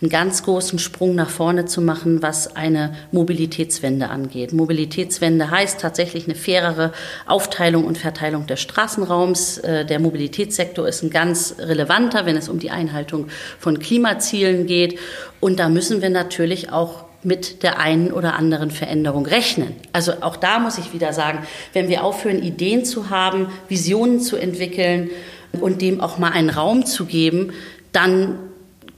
[0.00, 4.52] einen ganz großen Sprung nach vorne zu machen, was eine Mobilitätswende angeht.
[4.52, 6.92] Mobilitätswende heißt tatsächlich eine fairere
[7.26, 9.58] Aufteilung und Verteilung des Straßenraums.
[9.58, 13.28] Äh, der Mobilitätssektor ist ein ganz relevanter, wenn es um die Einhaltung
[13.58, 14.98] von Klimazielen geht.
[15.40, 19.74] Und da müssen wir natürlich auch mit der einen oder anderen Veränderung rechnen.
[19.92, 21.40] Also auch da muss ich wieder sagen,
[21.72, 25.10] wenn wir aufhören, Ideen zu haben, Visionen zu entwickeln
[25.52, 27.52] und dem auch mal einen Raum zu geben,
[27.90, 28.38] dann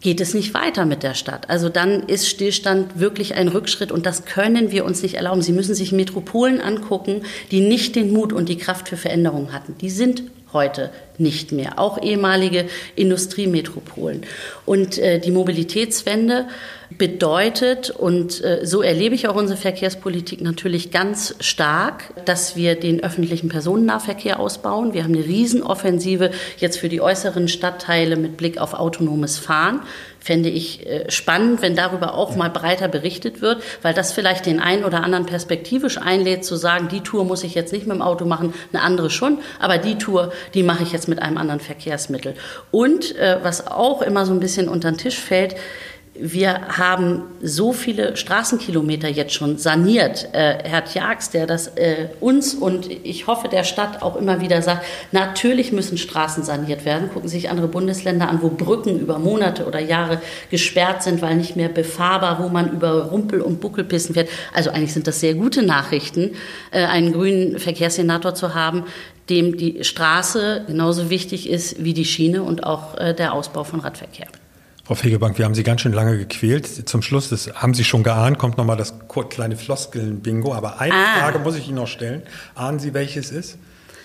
[0.00, 1.50] geht es nicht weiter mit der Stadt.
[1.50, 5.42] Also dann ist Stillstand wirklich ein Rückschritt und das können wir uns nicht erlauben.
[5.42, 9.76] Sie müssen sich Metropolen angucken, die nicht den Mut und die Kraft für Veränderungen hatten.
[9.80, 14.22] Die sind heute nicht mehr, auch ehemalige Industriemetropolen.
[14.64, 16.46] Und äh, die Mobilitätswende
[16.90, 23.02] bedeutet, und äh, so erlebe ich auch unsere Verkehrspolitik natürlich ganz stark, dass wir den
[23.02, 24.94] öffentlichen Personennahverkehr ausbauen.
[24.94, 29.80] Wir haben eine Riesenoffensive jetzt für die äußeren Stadtteile mit Blick auf autonomes Fahren
[30.28, 34.60] fände ich äh, spannend, wenn darüber auch mal breiter berichtet wird, weil das vielleicht den
[34.60, 38.02] einen oder anderen perspektivisch einlädt, zu sagen, die Tour muss ich jetzt nicht mit dem
[38.02, 41.60] Auto machen, eine andere schon, aber die Tour, die mache ich jetzt mit einem anderen
[41.60, 42.34] Verkehrsmittel.
[42.70, 45.56] Und äh, was auch immer so ein bisschen unter den Tisch fällt,
[46.20, 50.28] wir haben so viele Straßenkilometer jetzt schon saniert.
[50.32, 54.60] Äh, Herr Tjax, der das äh, uns und ich hoffe der Stadt auch immer wieder
[54.62, 57.10] sagt, natürlich müssen Straßen saniert werden.
[57.12, 61.36] Gucken Sie sich andere Bundesländer an, wo Brücken über Monate oder Jahre gesperrt sind, weil
[61.36, 64.28] nicht mehr befahrbar, wo man über Rumpel- und Buckelpissen fährt.
[64.52, 66.32] Also eigentlich sind das sehr gute Nachrichten,
[66.72, 68.84] äh, einen grünen Verkehrssenator zu haben,
[69.30, 73.80] dem die Straße genauso wichtig ist wie die Schiene und auch äh, der Ausbau von
[73.80, 74.26] Radverkehr.
[74.88, 76.88] Frau Fegebank, wir haben Sie ganz schön lange gequält.
[76.88, 78.94] Zum Schluss, das haben Sie schon geahnt, kommt nochmal das
[79.28, 80.54] kleine Floskeln-Bingo.
[80.54, 81.18] Aber eine Ah.
[81.18, 82.22] Frage muss ich Ihnen noch stellen.
[82.54, 83.58] Ahnen Sie, welches ist?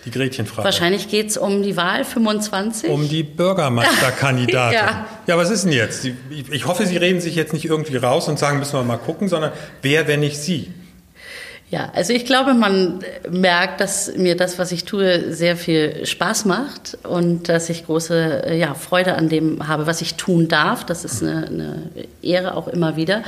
[0.03, 0.65] Die Gretchenfrage.
[0.65, 2.89] Wahrscheinlich geht es um die Wahl 25.
[2.89, 4.77] Um die Bürgermeisterkandidatin.
[4.77, 5.05] Ja.
[5.25, 6.05] ja, was ist denn jetzt?
[6.51, 9.29] Ich hoffe, Sie reden sich jetzt nicht irgendwie raus und sagen, müssen wir mal gucken,
[9.29, 10.69] sondern wer, wenn nicht Sie?
[11.73, 16.45] Ja, also ich glaube, man merkt, dass mir das, was ich tue, sehr viel Spaß
[16.45, 20.85] macht und dass ich große äh, ja, Freude an dem habe, was ich tun darf.
[20.85, 21.83] Das ist eine, eine
[22.21, 23.23] Ehre auch immer wieder.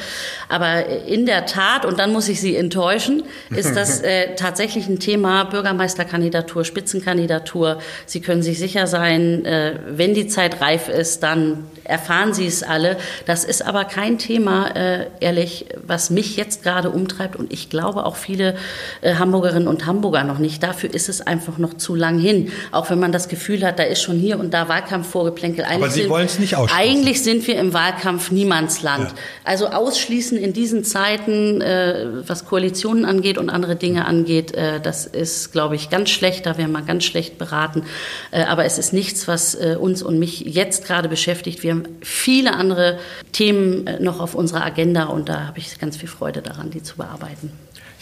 [0.47, 4.99] Aber in der Tat, und dann muss ich Sie enttäuschen, ist das äh, tatsächlich ein
[4.99, 7.79] Thema Bürgermeisterkandidatur, Spitzenkandidatur.
[8.05, 12.61] Sie können sich sicher sein, äh, wenn die Zeit reif ist, dann erfahren Sie es
[12.61, 12.97] alle.
[13.25, 18.05] Das ist aber kein Thema, äh, ehrlich, was mich jetzt gerade umtreibt und ich glaube
[18.05, 20.63] auch viele äh, Hamburgerinnen und Hamburger noch nicht.
[20.63, 22.51] Dafür ist es einfach noch zu lang hin.
[22.71, 25.65] Auch wenn man das Gefühl hat, da ist schon hier und da Wahlkampf vorgeplänkel.
[25.65, 26.89] Eigentlich Sie wollen es nicht ausschließen.
[26.89, 29.09] Eigentlich sind wir im Wahlkampf Niemandsland.
[29.09, 29.15] Ja.
[29.43, 35.05] Also ausschließen in diesen Zeiten, äh, was Koalitionen angeht und andere Dinge angeht, äh, das
[35.05, 36.45] ist, glaube ich, ganz schlecht.
[36.45, 37.83] Da wäre man ganz schlecht beraten.
[38.31, 41.63] Äh, aber es ist nichts, was äh, uns und mich jetzt gerade beschäftigt.
[41.63, 42.99] Wir haben viele andere
[43.31, 46.83] Themen äh, noch auf unserer Agenda und da habe ich ganz viel Freude daran, die
[46.83, 47.51] zu bearbeiten.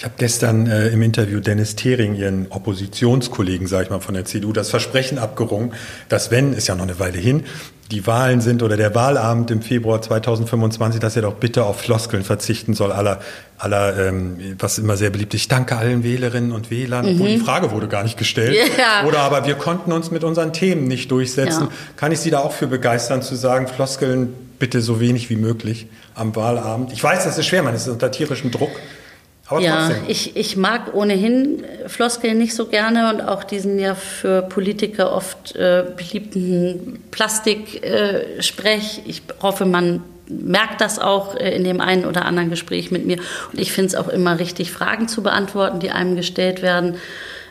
[0.03, 4.25] Ich habe gestern äh, im Interview Dennis Thering, Ihren Oppositionskollegen, sage ich mal, von der
[4.25, 5.71] CDU, das Versprechen abgerungen,
[6.09, 7.45] dass wenn, ist ja noch eine Weile hin,
[7.89, 12.25] die Wahlen sind oder der Wahlabend im Februar 2025, dass er doch bitte auf Floskeln
[12.25, 13.21] verzichten soll, aller,
[13.57, 15.43] aller ähm, was immer sehr beliebt ist.
[15.43, 18.57] Ich danke allen Wählerinnen und Wählern, obwohl die Frage wurde gar nicht gestellt.
[18.57, 18.73] Mhm.
[18.77, 19.07] Ja.
[19.07, 21.67] Oder aber wir konnten uns mit unseren Themen nicht durchsetzen.
[21.67, 21.71] Ja.
[21.95, 25.87] Kann ich Sie da auch für begeistern, zu sagen, Floskeln bitte so wenig wie möglich
[26.13, 26.91] am Wahlabend?
[26.91, 28.71] Ich weiß, das ist schwer, man ist unter tierischem Druck.
[29.53, 30.03] Aber Ja, trotzdem.
[30.07, 35.13] ich, ich mag ohnehin äh, Floskeln nicht so gerne und auch diesen ja für Politiker
[35.13, 37.83] oft äh, beliebten Plastiksprech.
[39.05, 43.05] Äh, ich hoffe, man merkt das auch äh, in dem einen oder anderen Gespräch mit
[43.05, 43.17] mir.
[43.51, 46.95] Und ich finde es auch immer richtig, Fragen zu beantworten, die einem gestellt werden.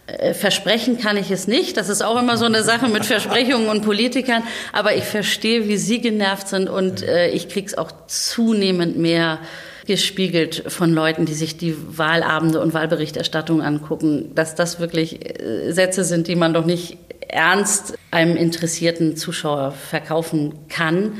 [0.06, 1.76] Äh, Versprechen kann ich es nicht.
[1.76, 4.42] Das ist auch immer so eine Sache mit Versprechungen und Politikern.
[4.72, 9.38] Aber ich verstehe, wie Sie genervt sind und äh, ich kriege es auch zunehmend mehr
[9.86, 16.04] gespiegelt von Leuten, die sich die Wahlabende und Wahlberichterstattung angucken, dass das wirklich äh, Sätze
[16.04, 21.14] sind, die man doch nicht ernst einem interessierten Zuschauer verkaufen kann.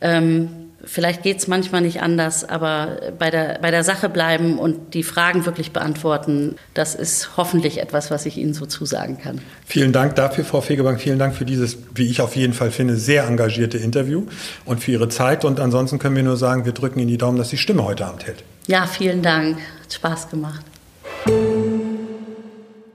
[0.00, 4.94] Ähm, vielleicht geht es manchmal nicht anders, aber bei der, bei der Sache bleiben und
[4.94, 9.40] die Fragen wirklich beantworten, das ist hoffentlich etwas, was ich Ihnen so zusagen kann.
[9.66, 11.00] Vielen Dank dafür, Frau Fegebank.
[11.00, 14.26] Vielen Dank für dieses, wie ich auf jeden Fall finde, sehr engagierte Interview
[14.64, 15.44] und für Ihre Zeit.
[15.44, 18.06] Und ansonsten können wir nur sagen, wir drücken Ihnen die Daumen, dass die Stimme heute
[18.06, 18.44] Abend hält.
[18.66, 19.58] Ja, vielen Dank.
[19.82, 20.71] Hat Spaß gemacht.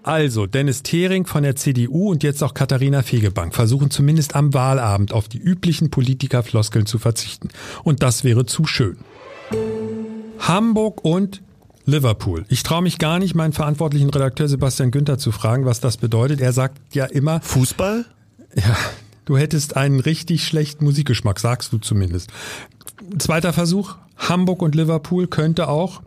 [0.08, 5.12] Also, Dennis Thering von der CDU und jetzt auch Katharina Fegebank versuchen zumindest am Wahlabend
[5.12, 7.50] auf die üblichen Politikerfloskeln zu verzichten.
[7.84, 9.00] Und das wäre zu schön.
[10.39, 11.41] Hamburg und
[11.84, 12.46] Liverpool.
[12.48, 16.39] Ich traue mich gar nicht, meinen verantwortlichen Redakteur Sebastian Günther zu fragen, was das bedeutet.
[16.39, 18.06] Er sagt ja immer, Fußball?
[18.56, 18.78] ja,
[19.26, 22.30] du hättest einen richtig schlechten Musikgeschmack, sagst du zumindest.
[23.20, 26.02] Zweiter Versuch, Hamburg und Liverpool könnte auch.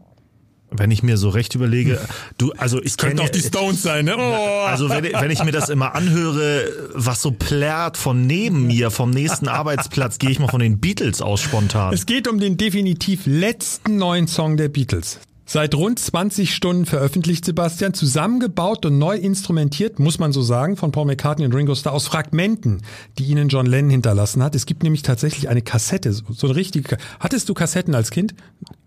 [0.70, 2.00] Wenn ich mir so recht überlege,
[2.38, 4.16] du, also ich kenne Stones sein, ne?
[4.16, 9.10] Also wenn, wenn ich mir das immer anhöre, was so plärrt von neben mir, vom
[9.10, 11.92] nächsten Arbeitsplatz, gehe ich mal von den Beatles aus spontan.
[11.92, 15.20] Es geht um den definitiv letzten neuen Song der Beatles.
[15.52, 20.92] Seit rund 20 Stunden veröffentlicht Sebastian, zusammengebaut und neu instrumentiert, muss man so sagen, von
[20.92, 22.82] Paul McCartney und Ringo Starr aus Fragmenten,
[23.18, 24.54] die ihnen John Lennon hinterlassen hat.
[24.54, 26.98] Es gibt nämlich tatsächlich eine Kassette, so eine richtige.
[27.18, 28.36] Hattest du Kassetten als Kind?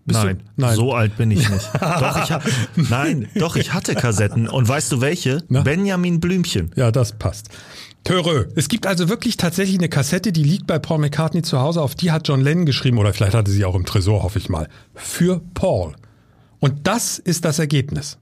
[0.06, 0.44] Bist Nein, du?
[0.56, 0.76] Nein.
[0.76, 1.68] so alt bin ich nicht.
[1.80, 2.40] doch, ich ha
[2.76, 4.48] Nein, doch, ich hatte Kassetten.
[4.48, 5.44] Und weißt du welche?
[5.50, 5.60] Na?
[5.60, 6.70] Benjamin Blümchen.
[6.76, 7.50] Ja, das passt.
[8.04, 8.46] Törö.
[8.56, 11.82] Es gibt also wirklich tatsächlich eine Kassette, die liegt bei Paul McCartney zu Hause.
[11.82, 14.48] Auf die hat John Lennon geschrieben, oder vielleicht hatte sie auch im Tresor, hoffe ich
[14.48, 14.70] mal.
[14.94, 15.92] Für Paul.
[16.64, 18.16] Und das ist das Ergebnis.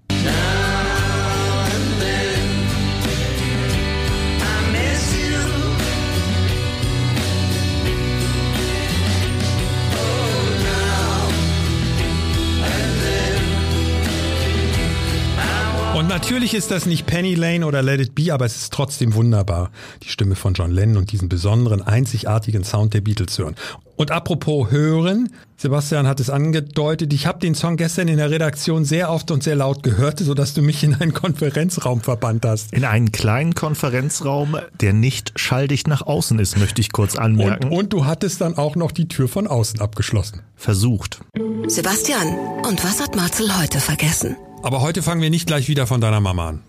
[16.23, 19.73] Natürlich ist das nicht Penny Lane oder Let It Be, aber es ist trotzdem wunderbar,
[20.05, 23.57] die Stimme von John Lennon und diesen besonderen, einzigartigen Sound der Beatles zu hören.
[23.97, 28.85] Und apropos hören, Sebastian hat es angedeutet, ich habe den Song gestern in der Redaktion
[28.85, 32.73] sehr oft und sehr laut gehört, sodass du mich in einen Konferenzraum verbannt hast.
[32.73, 37.69] In einen kleinen Konferenzraum, der nicht schalldicht nach außen ist, möchte ich kurz Und, anmerken.
[37.69, 40.43] und du hattest dann auch noch die Tür von außen abgeschlossen.
[40.55, 41.21] Versucht.
[41.67, 42.29] Sebastian,
[42.65, 44.37] und was hat Marcel heute vergessen?
[44.63, 46.61] Aber heute fangen wir nicht gleich wieder von deiner Mama an.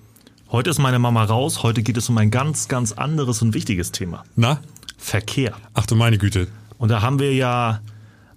[0.52, 1.64] Heute ist meine Mama raus.
[1.64, 4.24] Heute geht es um ein ganz, ganz anderes und wichtiges Thema.
[4.36, 4.60] Na?
[4.98, 5.54] Verkehr.
[5.74, 6.48] Ach du meine Güte.
[6.78, 7.82] Und da haben wir ja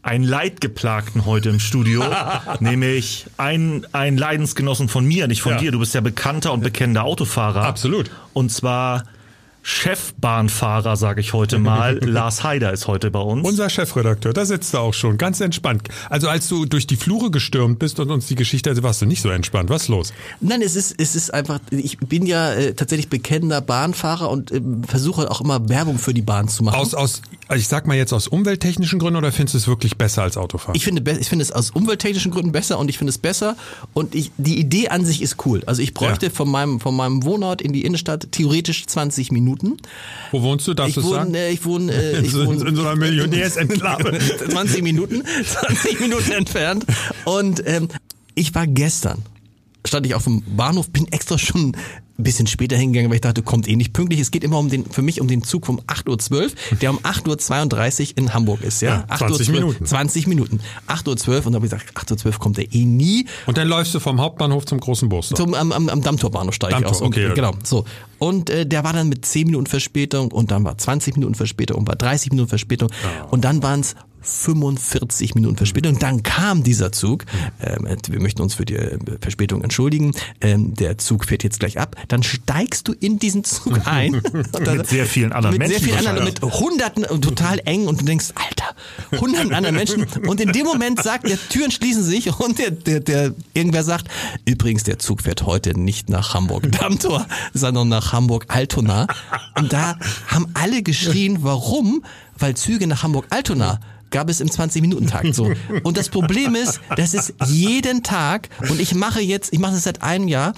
[0.02, 2.04] einen Leidgeplagten heute im Studio,
[2.60, 5.58] nämlich einen, einen Leidensgenossen von mir, nicht von Ja.
[5.58, 5.72] dir.
[5.72, 7.62] Du bist ja bekannter und bekennender Autofahrer.
[7.62, 8.10] Absolut.
[8.32, 9.04] Und zwar
[9.68, 11.98] Chefbahnfahrer, sage ich heute mal.
[12.00, 13.44] Lars Haider ist heute bei uns.
[13.44, 15.88] Unser Chefredakteur, da sitzt er auch schon, ganz entspannt.
[16.08, 19.06] Also als du durch die Flure gestürmt bist und uns die Geschichte, also warst du
[19.06, 19.68] nicht so entspannt.
[19.68, 20.12] Was ist los?
[20.40, 24.84] Nein, es ist, es ist einfach, ich bin ja äh, tatsächlich bekennender Bahnfahrer und ähm,
[24.84, 26.76] versuche auch immer Werbung für die Bahn zu machen.
[26.76, 27.22] Aus, aus,
[27.54, 30.74] ich sag mal jetzt aus umwelttechnischen Gründen oder findest du es wirklich besser als Autofahren?
[30.74, 33.56] Ich finde, ich finde es aus umwelttechnischen Gründen besser und ich finde es besser
[33.94, 35.62] und ich, die Idee an sich ist cool.
[35.66, 36.32] Also ich bräuchte Ja.
[36.32, 39.76] von meinem, von meinem Wohnort in die Innenstadt theoretisch 20 Minuten.
[40.32, 40.74] Wo wohnst du?
[40.74, 41.28] Darfst Ich du sagen?
[41.28, 44.18] wohne, äh, ich wohne, äh, In ich so- wohne in so einer Millionärsenklave.
[44.50, 46.84] 20 Minuten, 20 Minuten entfernt.
[47.24, 47.88] Und ähm,
[48.34, 49.22] ich war gestern,
[49.86, 51.76] stand ich auf dem Bahnhof, bin extra schon
[52.18, 54.20] ein bisschen später hingegangen, weil ich dachte, kommt eh nicht pünktlich.
[54.20, 56.98] Es geht immer um den, für mich um den Zug um 8.12 Uhr, der um
[57.00, 58.80] 8.32 Uhr in Hamburg ist.
[58.80, 59.86] Ja, Ja, 20 8.12 Uhr, Minuten.
[59.86, 60.60] 20 Minuten.
[60.88, 63.26] 8.12 Uhr und da habe ich gesagt, 8.12 Uhr kommt er eh nie.
[63.44, 65.28] Und dann läufst du vom Hauptbahnhof zum großen Bus.
[65.28, 67.02] Zum, am, am, am Dammtorbahnhof steige ich Dammtor, aus.
[67.02, 67.34] Und, okay, ja.
[67.34, 67.84] Genau, so.
[68.18, 71.76] Und äh, der war dann mit 10 Minuten Verspätung und dann war 20 Minuten Verspätung
[71.78, 72.90] und war 30 Minuten Verspätung
[73.30, 73.94] und dann waren es
[74.26, 75.98] 45 Minuten Verspätung.
[75.98, 77.24] Dann kam dieser Zug.
[77.62, 80.12] Ähm, wir möchten uns für die äh, Verspätung entschuldigen.
[80.40, 81.96] Ähm, der Zug fährt jetzt gleich ab.
[82.08, 84.20] Dann steigst du in diesen Zug ein.
[84.52, 87.86] Dann- Mit sehr vielen anderen mit Menschen Sehr vielen anderen, mit Hunderten und total eng
[87.86, 90.04] und du denkst, Alter, hunderten anderen Menschen.
[90.26, 94.08] Und in dem Moment sagt, der Türen schließen sich und der, der, der irgendwer sagt,
[94.44, 99.06] übrigens, der Zug fährt heute nicht nach Hamburg Dammtor, sondern nach Hamburg Altona.
[99.56, 99.96] Und da
[100.28, 102.02] haben alle geschrien, warum?
[102.38, 105.52] Weil Züge nach Hamburg Altona gab es im 20-Minuten-Takt so.
[105.82, 109.84] Und das Problem ist, das ist jeden Tag und ich mache jetzt, ich mache das
[109.84, 110.54] seit einem Jahr,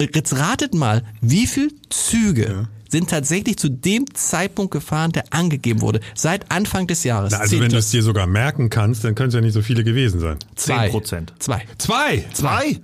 [0.00, 6.00] jetzt ratet mal, wie viel Züge sind tatsächlich zu dem Zeitpunkt gefahren, der angegeben wurde,
[6.14, 7.32] seit Anfang des Jahres.
[7.32, 9.54] Na, also Zehn wenn du es dir sogar merken kannst, dann können es ja nicht
[9.54, 10.36] so viele gewesen sein.
[10.54, 11.32] 10 Prozent.
[11.38, 11.64] Zwei.
[11.78, 12.24] Zwei!
[12.32, 12.78] Zwei?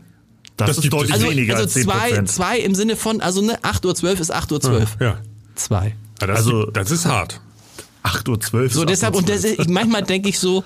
[0.57, 3.43] Das, Das ist deutlich Also, weniger also als 10 zwei, zwei im Sinne von, also
[3.43, 4.87] ne, 8.12 Uhr ist 8.12 Uhr.
[5.01, 5.19] Ja.
[5.55, 5.95] Zwei.
[6.21, 7.41] Ja, das, Also- das ist hart.
[8.03, 8.69] 8.12 Uhr.
[8.71, 10.65] So, deshalb, und das, ich, manchmal denke ich so,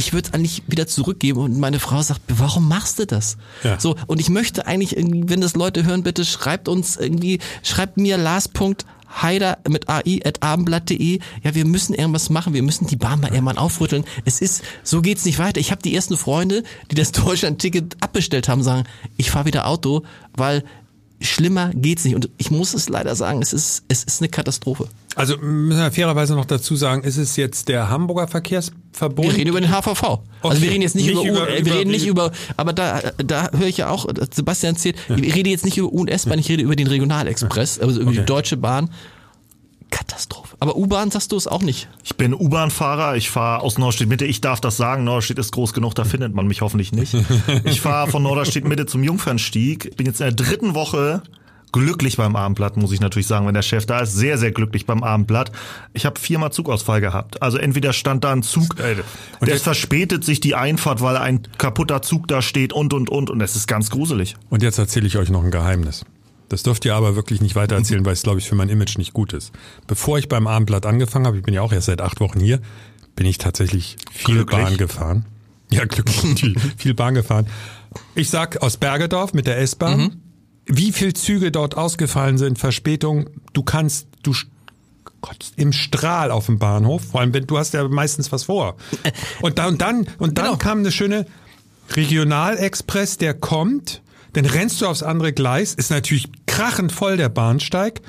[0.00, 3.36] ich würde es eigentlich wieder zurückgeben und meine Frau sagt, warum machst du das?
[3.62, 3.78] Ja.
[3.78, 8.16] So, und ich möchte eigentlich wenn das Leute hören, bitte schreibt uns irgendwie, schreibt mir
[8.16, 11.18] Lars.heider mit AI at abendblatt.de.
[11.42, 14.04] Ja, wir müssen irgendwas machen, wir müssen die Bahn mal irgendwann aufrütteln.
[14.24, 15.60] Es ist, so geht's nicht weiter.
[15.60, 18.84] Ich habe die ersten Freunde, die das Deutschland-Ticket abbestellt haben, sagen,
[19.18, 20.02] ich fahre wieder Auto,
[20.34, 20.64] weil
[21.20, 22.14] schlimmer geht's nicht.
[22.14, 24.88] Und ich muss es leider sagen, es ist, es ist eine Katastrophe.
[25.16, 29.28] Also müssen wir fairerweise noch dazu sagen, ist es jetzt der Hamburger Verkehrsverbund?
[29.28, 30.02] Wir reden über den HVV.
[30.04, 30.60] Also Okay.
[30.62, 33.00] wir reden jetzt nicht, Nicht über, über- U, äh, wir reden nicht über, aber da,
[33.18, 36.08] da höre ich ja auch, äh, Sebastian erzählt, ich rede jetzt nicht über U- und
[36.08, 38.90] S-Bahn, ich rede über den Regionalexpress, also über die Deutsche Bahn.
[39.90, 40.56] Katastrophe.
[40.60, 41.88] Aber U-Bahn sagst du es auch nicht.
[42.04, 44.24] Ich bin U-Bahn-Fahrer, ich fahre aus Norderstedt Mitte.
[44.24, 47.14] Ich darf das sagen, Norderstedt ist groß genug, da findet man mich hoffentlich nicht.
[47.64, 49.96] Ich fahre von Norderstedt Mitte zum Jungfernstieg.
[49.96, 51.22] Bin jetzt in der dritten Woche
[51.72, 54.14] glücklich beim Abendblatt, muss ich natürlich sagen, wenn der Chef da ist.
[54.14, 55.52] Sehr, sehr glücklich beim Abendblatt.
[55.92, 57.42] Ich habe viermal Zugausfall gehabt.
[57.42, 61.42] Also entweder stand da ein Zug, Und der jetzt- verspätet sich die Einfahrt, weil ein
[61.58, 63.30] kaputter Zug da steht und, und, und.
[63.30, 64.36] Und es ist ganz gruselig.
[64.48, 66.04] Und jetzt erzähle ich euch noch ein Geheimnis.
[66.48, 68.98] Das dürft ihr aber wirklich nicht weiter erzählen, weil es, glaube ich, für mein Image
[68.98, 69.52] nicht gut ist.
[69.86, 72.58] Bevor ich beim Abendblatt angefangen habe, ich bin ja auch erst seit acht Wochen hier,
[73.14, 74.60] bin ich tatsächlich viel Glücklich?
[74.64, 75.24] Bahn gefahren.
[75.70, 77.46] Ja, glücklich, viel, viel Bahn gefahren.
[78.16, 80.20] Ich sag aus Bergedorf mit der S-Bahn,
[80.72, 84.32] wie viel Züge dort ausgefallen sind, Verspätung, du kannst, du
[85.20, 88.76] Gott, im Strahl auf dem Bahnhof, vor allem wenn du hast ja meistens was vor.
[89.42, 90.56] Und dann, und dann, und dann Genau.
[90.56, 91.26] kam eine schöne
[91.94, 94.02] Regionalexpress, der kommt,
[94.32, 98.00] dann rennst du aufs andere Gleis, ist natürlich krachend voll der Bahnsteig.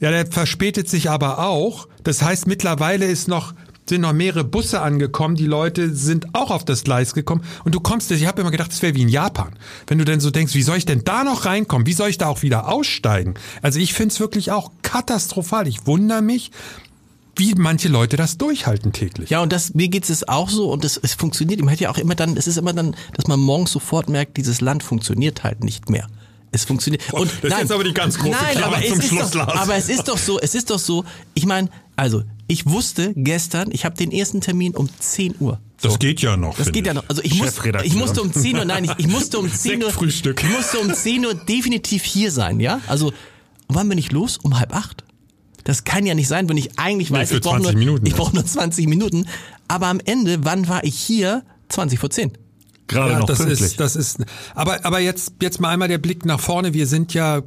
[0.00, 1.88] Ja, der verspätet sich aber auch.
[2.02, 3.54] Das heißt, mittlerweile ist noch
[3.86, 7.80] sind noch mehrere Busse angekommen, die Leute sind auch auf das Gleis gekommen und du
[7.80, 9.54] kommst, ich habe immer gedacht, das wäre wie in Japan.
[9.86, 11.86] Wenn du denn so denkst, wie soll ich denn da noch reinkommen?
[11.86, 13.34] Wie soll ich da auch wieder aussteigen?
[13.62, 15.68] Also ich finde es wirklich auch katastrophal.
[15.68, 16.50] Ich wundere mich,
[17.36, 19.30] wie manche Leute das durchhalten täglich.
[19.30, 21.60] Ja, und das, mir geht es auch so und es, es funktioniert.
[21.60, 24.36] Man hat ja auch immer dann, es ist immer dann, dass man morgens sofort merkt,
[24.36, 26.08] dieses Land funktioniert halt nicht mehr.
[26.52, 27.12] Es funktioniert.
[27.12, 29.34] Und das ist jetzt aber die ganz große nein, Klammer aber zum es Schluss, ist
[29.34, 29.60] doch, Lars.
[29.60, 31.04] Aber es ist doch so, es ist doch so,
[31.34, 35.60] ich meine, also, ich wusste gestern, ich habe den ersten Termin um 10 Uhr.
[35.80, 36.56] Das geht ja noch.
[36.56, 36.96] Das geht ja ich.
[36.96, 37.08] noch.
[37.08, 39.88] Also ich, muss, ich musste um 10 Uhr, nein, ich, ich musste um 10 Uhr,
[39.90, 40.42] Sektfrühstück.
[40.42, 42.80] ich musste um 10 Uhr definitiv hier sein, ja?
[42.86, 43.12] Also,
[43.68, 44.38] wann bin ich los?
[44.38, 45.04] Um halb acht.
[45.64, 47.78] Das kann ja nicht sein, wenn ich eigentlich Nee, weiß, für ich brauche 20 nur,
[47.78, 48.22] Minuten ich erst.
[48.22, 49.26] brauche nur 20 Minuten.
[49.68, 51.42] Aber am Ende, wann war ich hier?
[51.70, 52.32] 20 vor 10.
[52.86, 53.60] Gerade Ja, noch das pünktlich.
[53.62, 54.18] ist, das ist,
[54.54, 56.74] aber, aber jetzt, jetzt mal einmal der Blick nach vorne.
[56.74, 57.42] Wir sind ja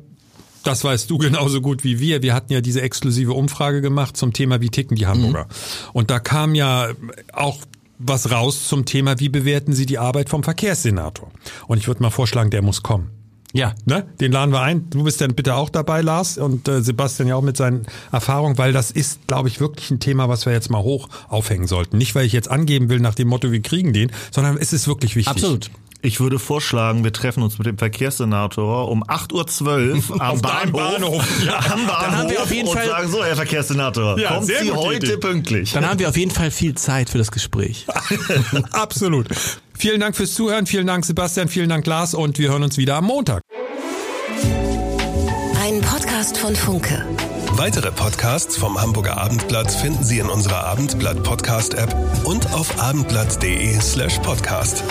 [0.68, 2.22] Das weißt du genauso gut wie wir.
[2.22, 5.46] Wir hatten ja diese exklusive Umfrage gemacht zum Thema, wie ticken die Hamburger.
[5.46, 5.90] Mhm.
[5.94, 6.90] Und da kam ja
[7.34, 7.58] auch
[8.00, 11.32] was raus zum Thema, wie bewerten Sie die Arbeit vom Verkehrssenator?
[11.68, 13.10] Und ich würde mal vorschlagen, der muss kommen.
[13.54, 13.74] Ja.
[13.86, 14.06] Ne?
[14.20, 14.90] Den laden wir ein.
[14.90, 18.58] Du bist dann bitte auch dabei, Lars, und äh, Sebastian ja auch mit seinen Erfahrungen,
[18.58, 21.98] weil das ist, glaube ich, wirklich ein Thema, was wir jetzt mal hoch aufhängen sollten.
[21.98, 24.88] Nicht, weil ich jetzt angeben will nach dem Motto, wir kriegen den, sondern es ist
[24.88, 25.32] wirklich wichtig.
[25.32, 25.72] Absolut.
[26.02, 30.72] Ich würde vorschlagen, wir treffen uns mit dem Verkehrssenator um 8.12 Uhr am Bahnhof.
[30.92, 31.28] Bahnhof.
[31.46, 31.98] Ja, am Bahnhof.
[32.02, 34.72] Dann haben wir auf jeden und Fall sagen so, Herr Verkehrssenator, Ja, kommt sehr Sie
[34.72, 35.18] heute Idee.
[35.18, 35.72] pünktlich.
[35.74, 37.88] Dann haben wir auf jeden Fall viel Zeit für das Gespräch.
[38.72, 39.28] Absolut.
[39.74, 42.96] Vielen Dank fürs Zuhören, vielen Dank Sebastian, vielen Dank Lars und wir hören uns wieder
[42.96, 43.42] am Montag.
[45.62, 47.06] Ein Podcast von Funke.
[47.54, 53.80] Weitere Podcasts vom Hamburger Abendblatt finden Sie in unserer Abendblatt Podcast App und auf abendblatt.de
[53.82, 54.84] slash podcast.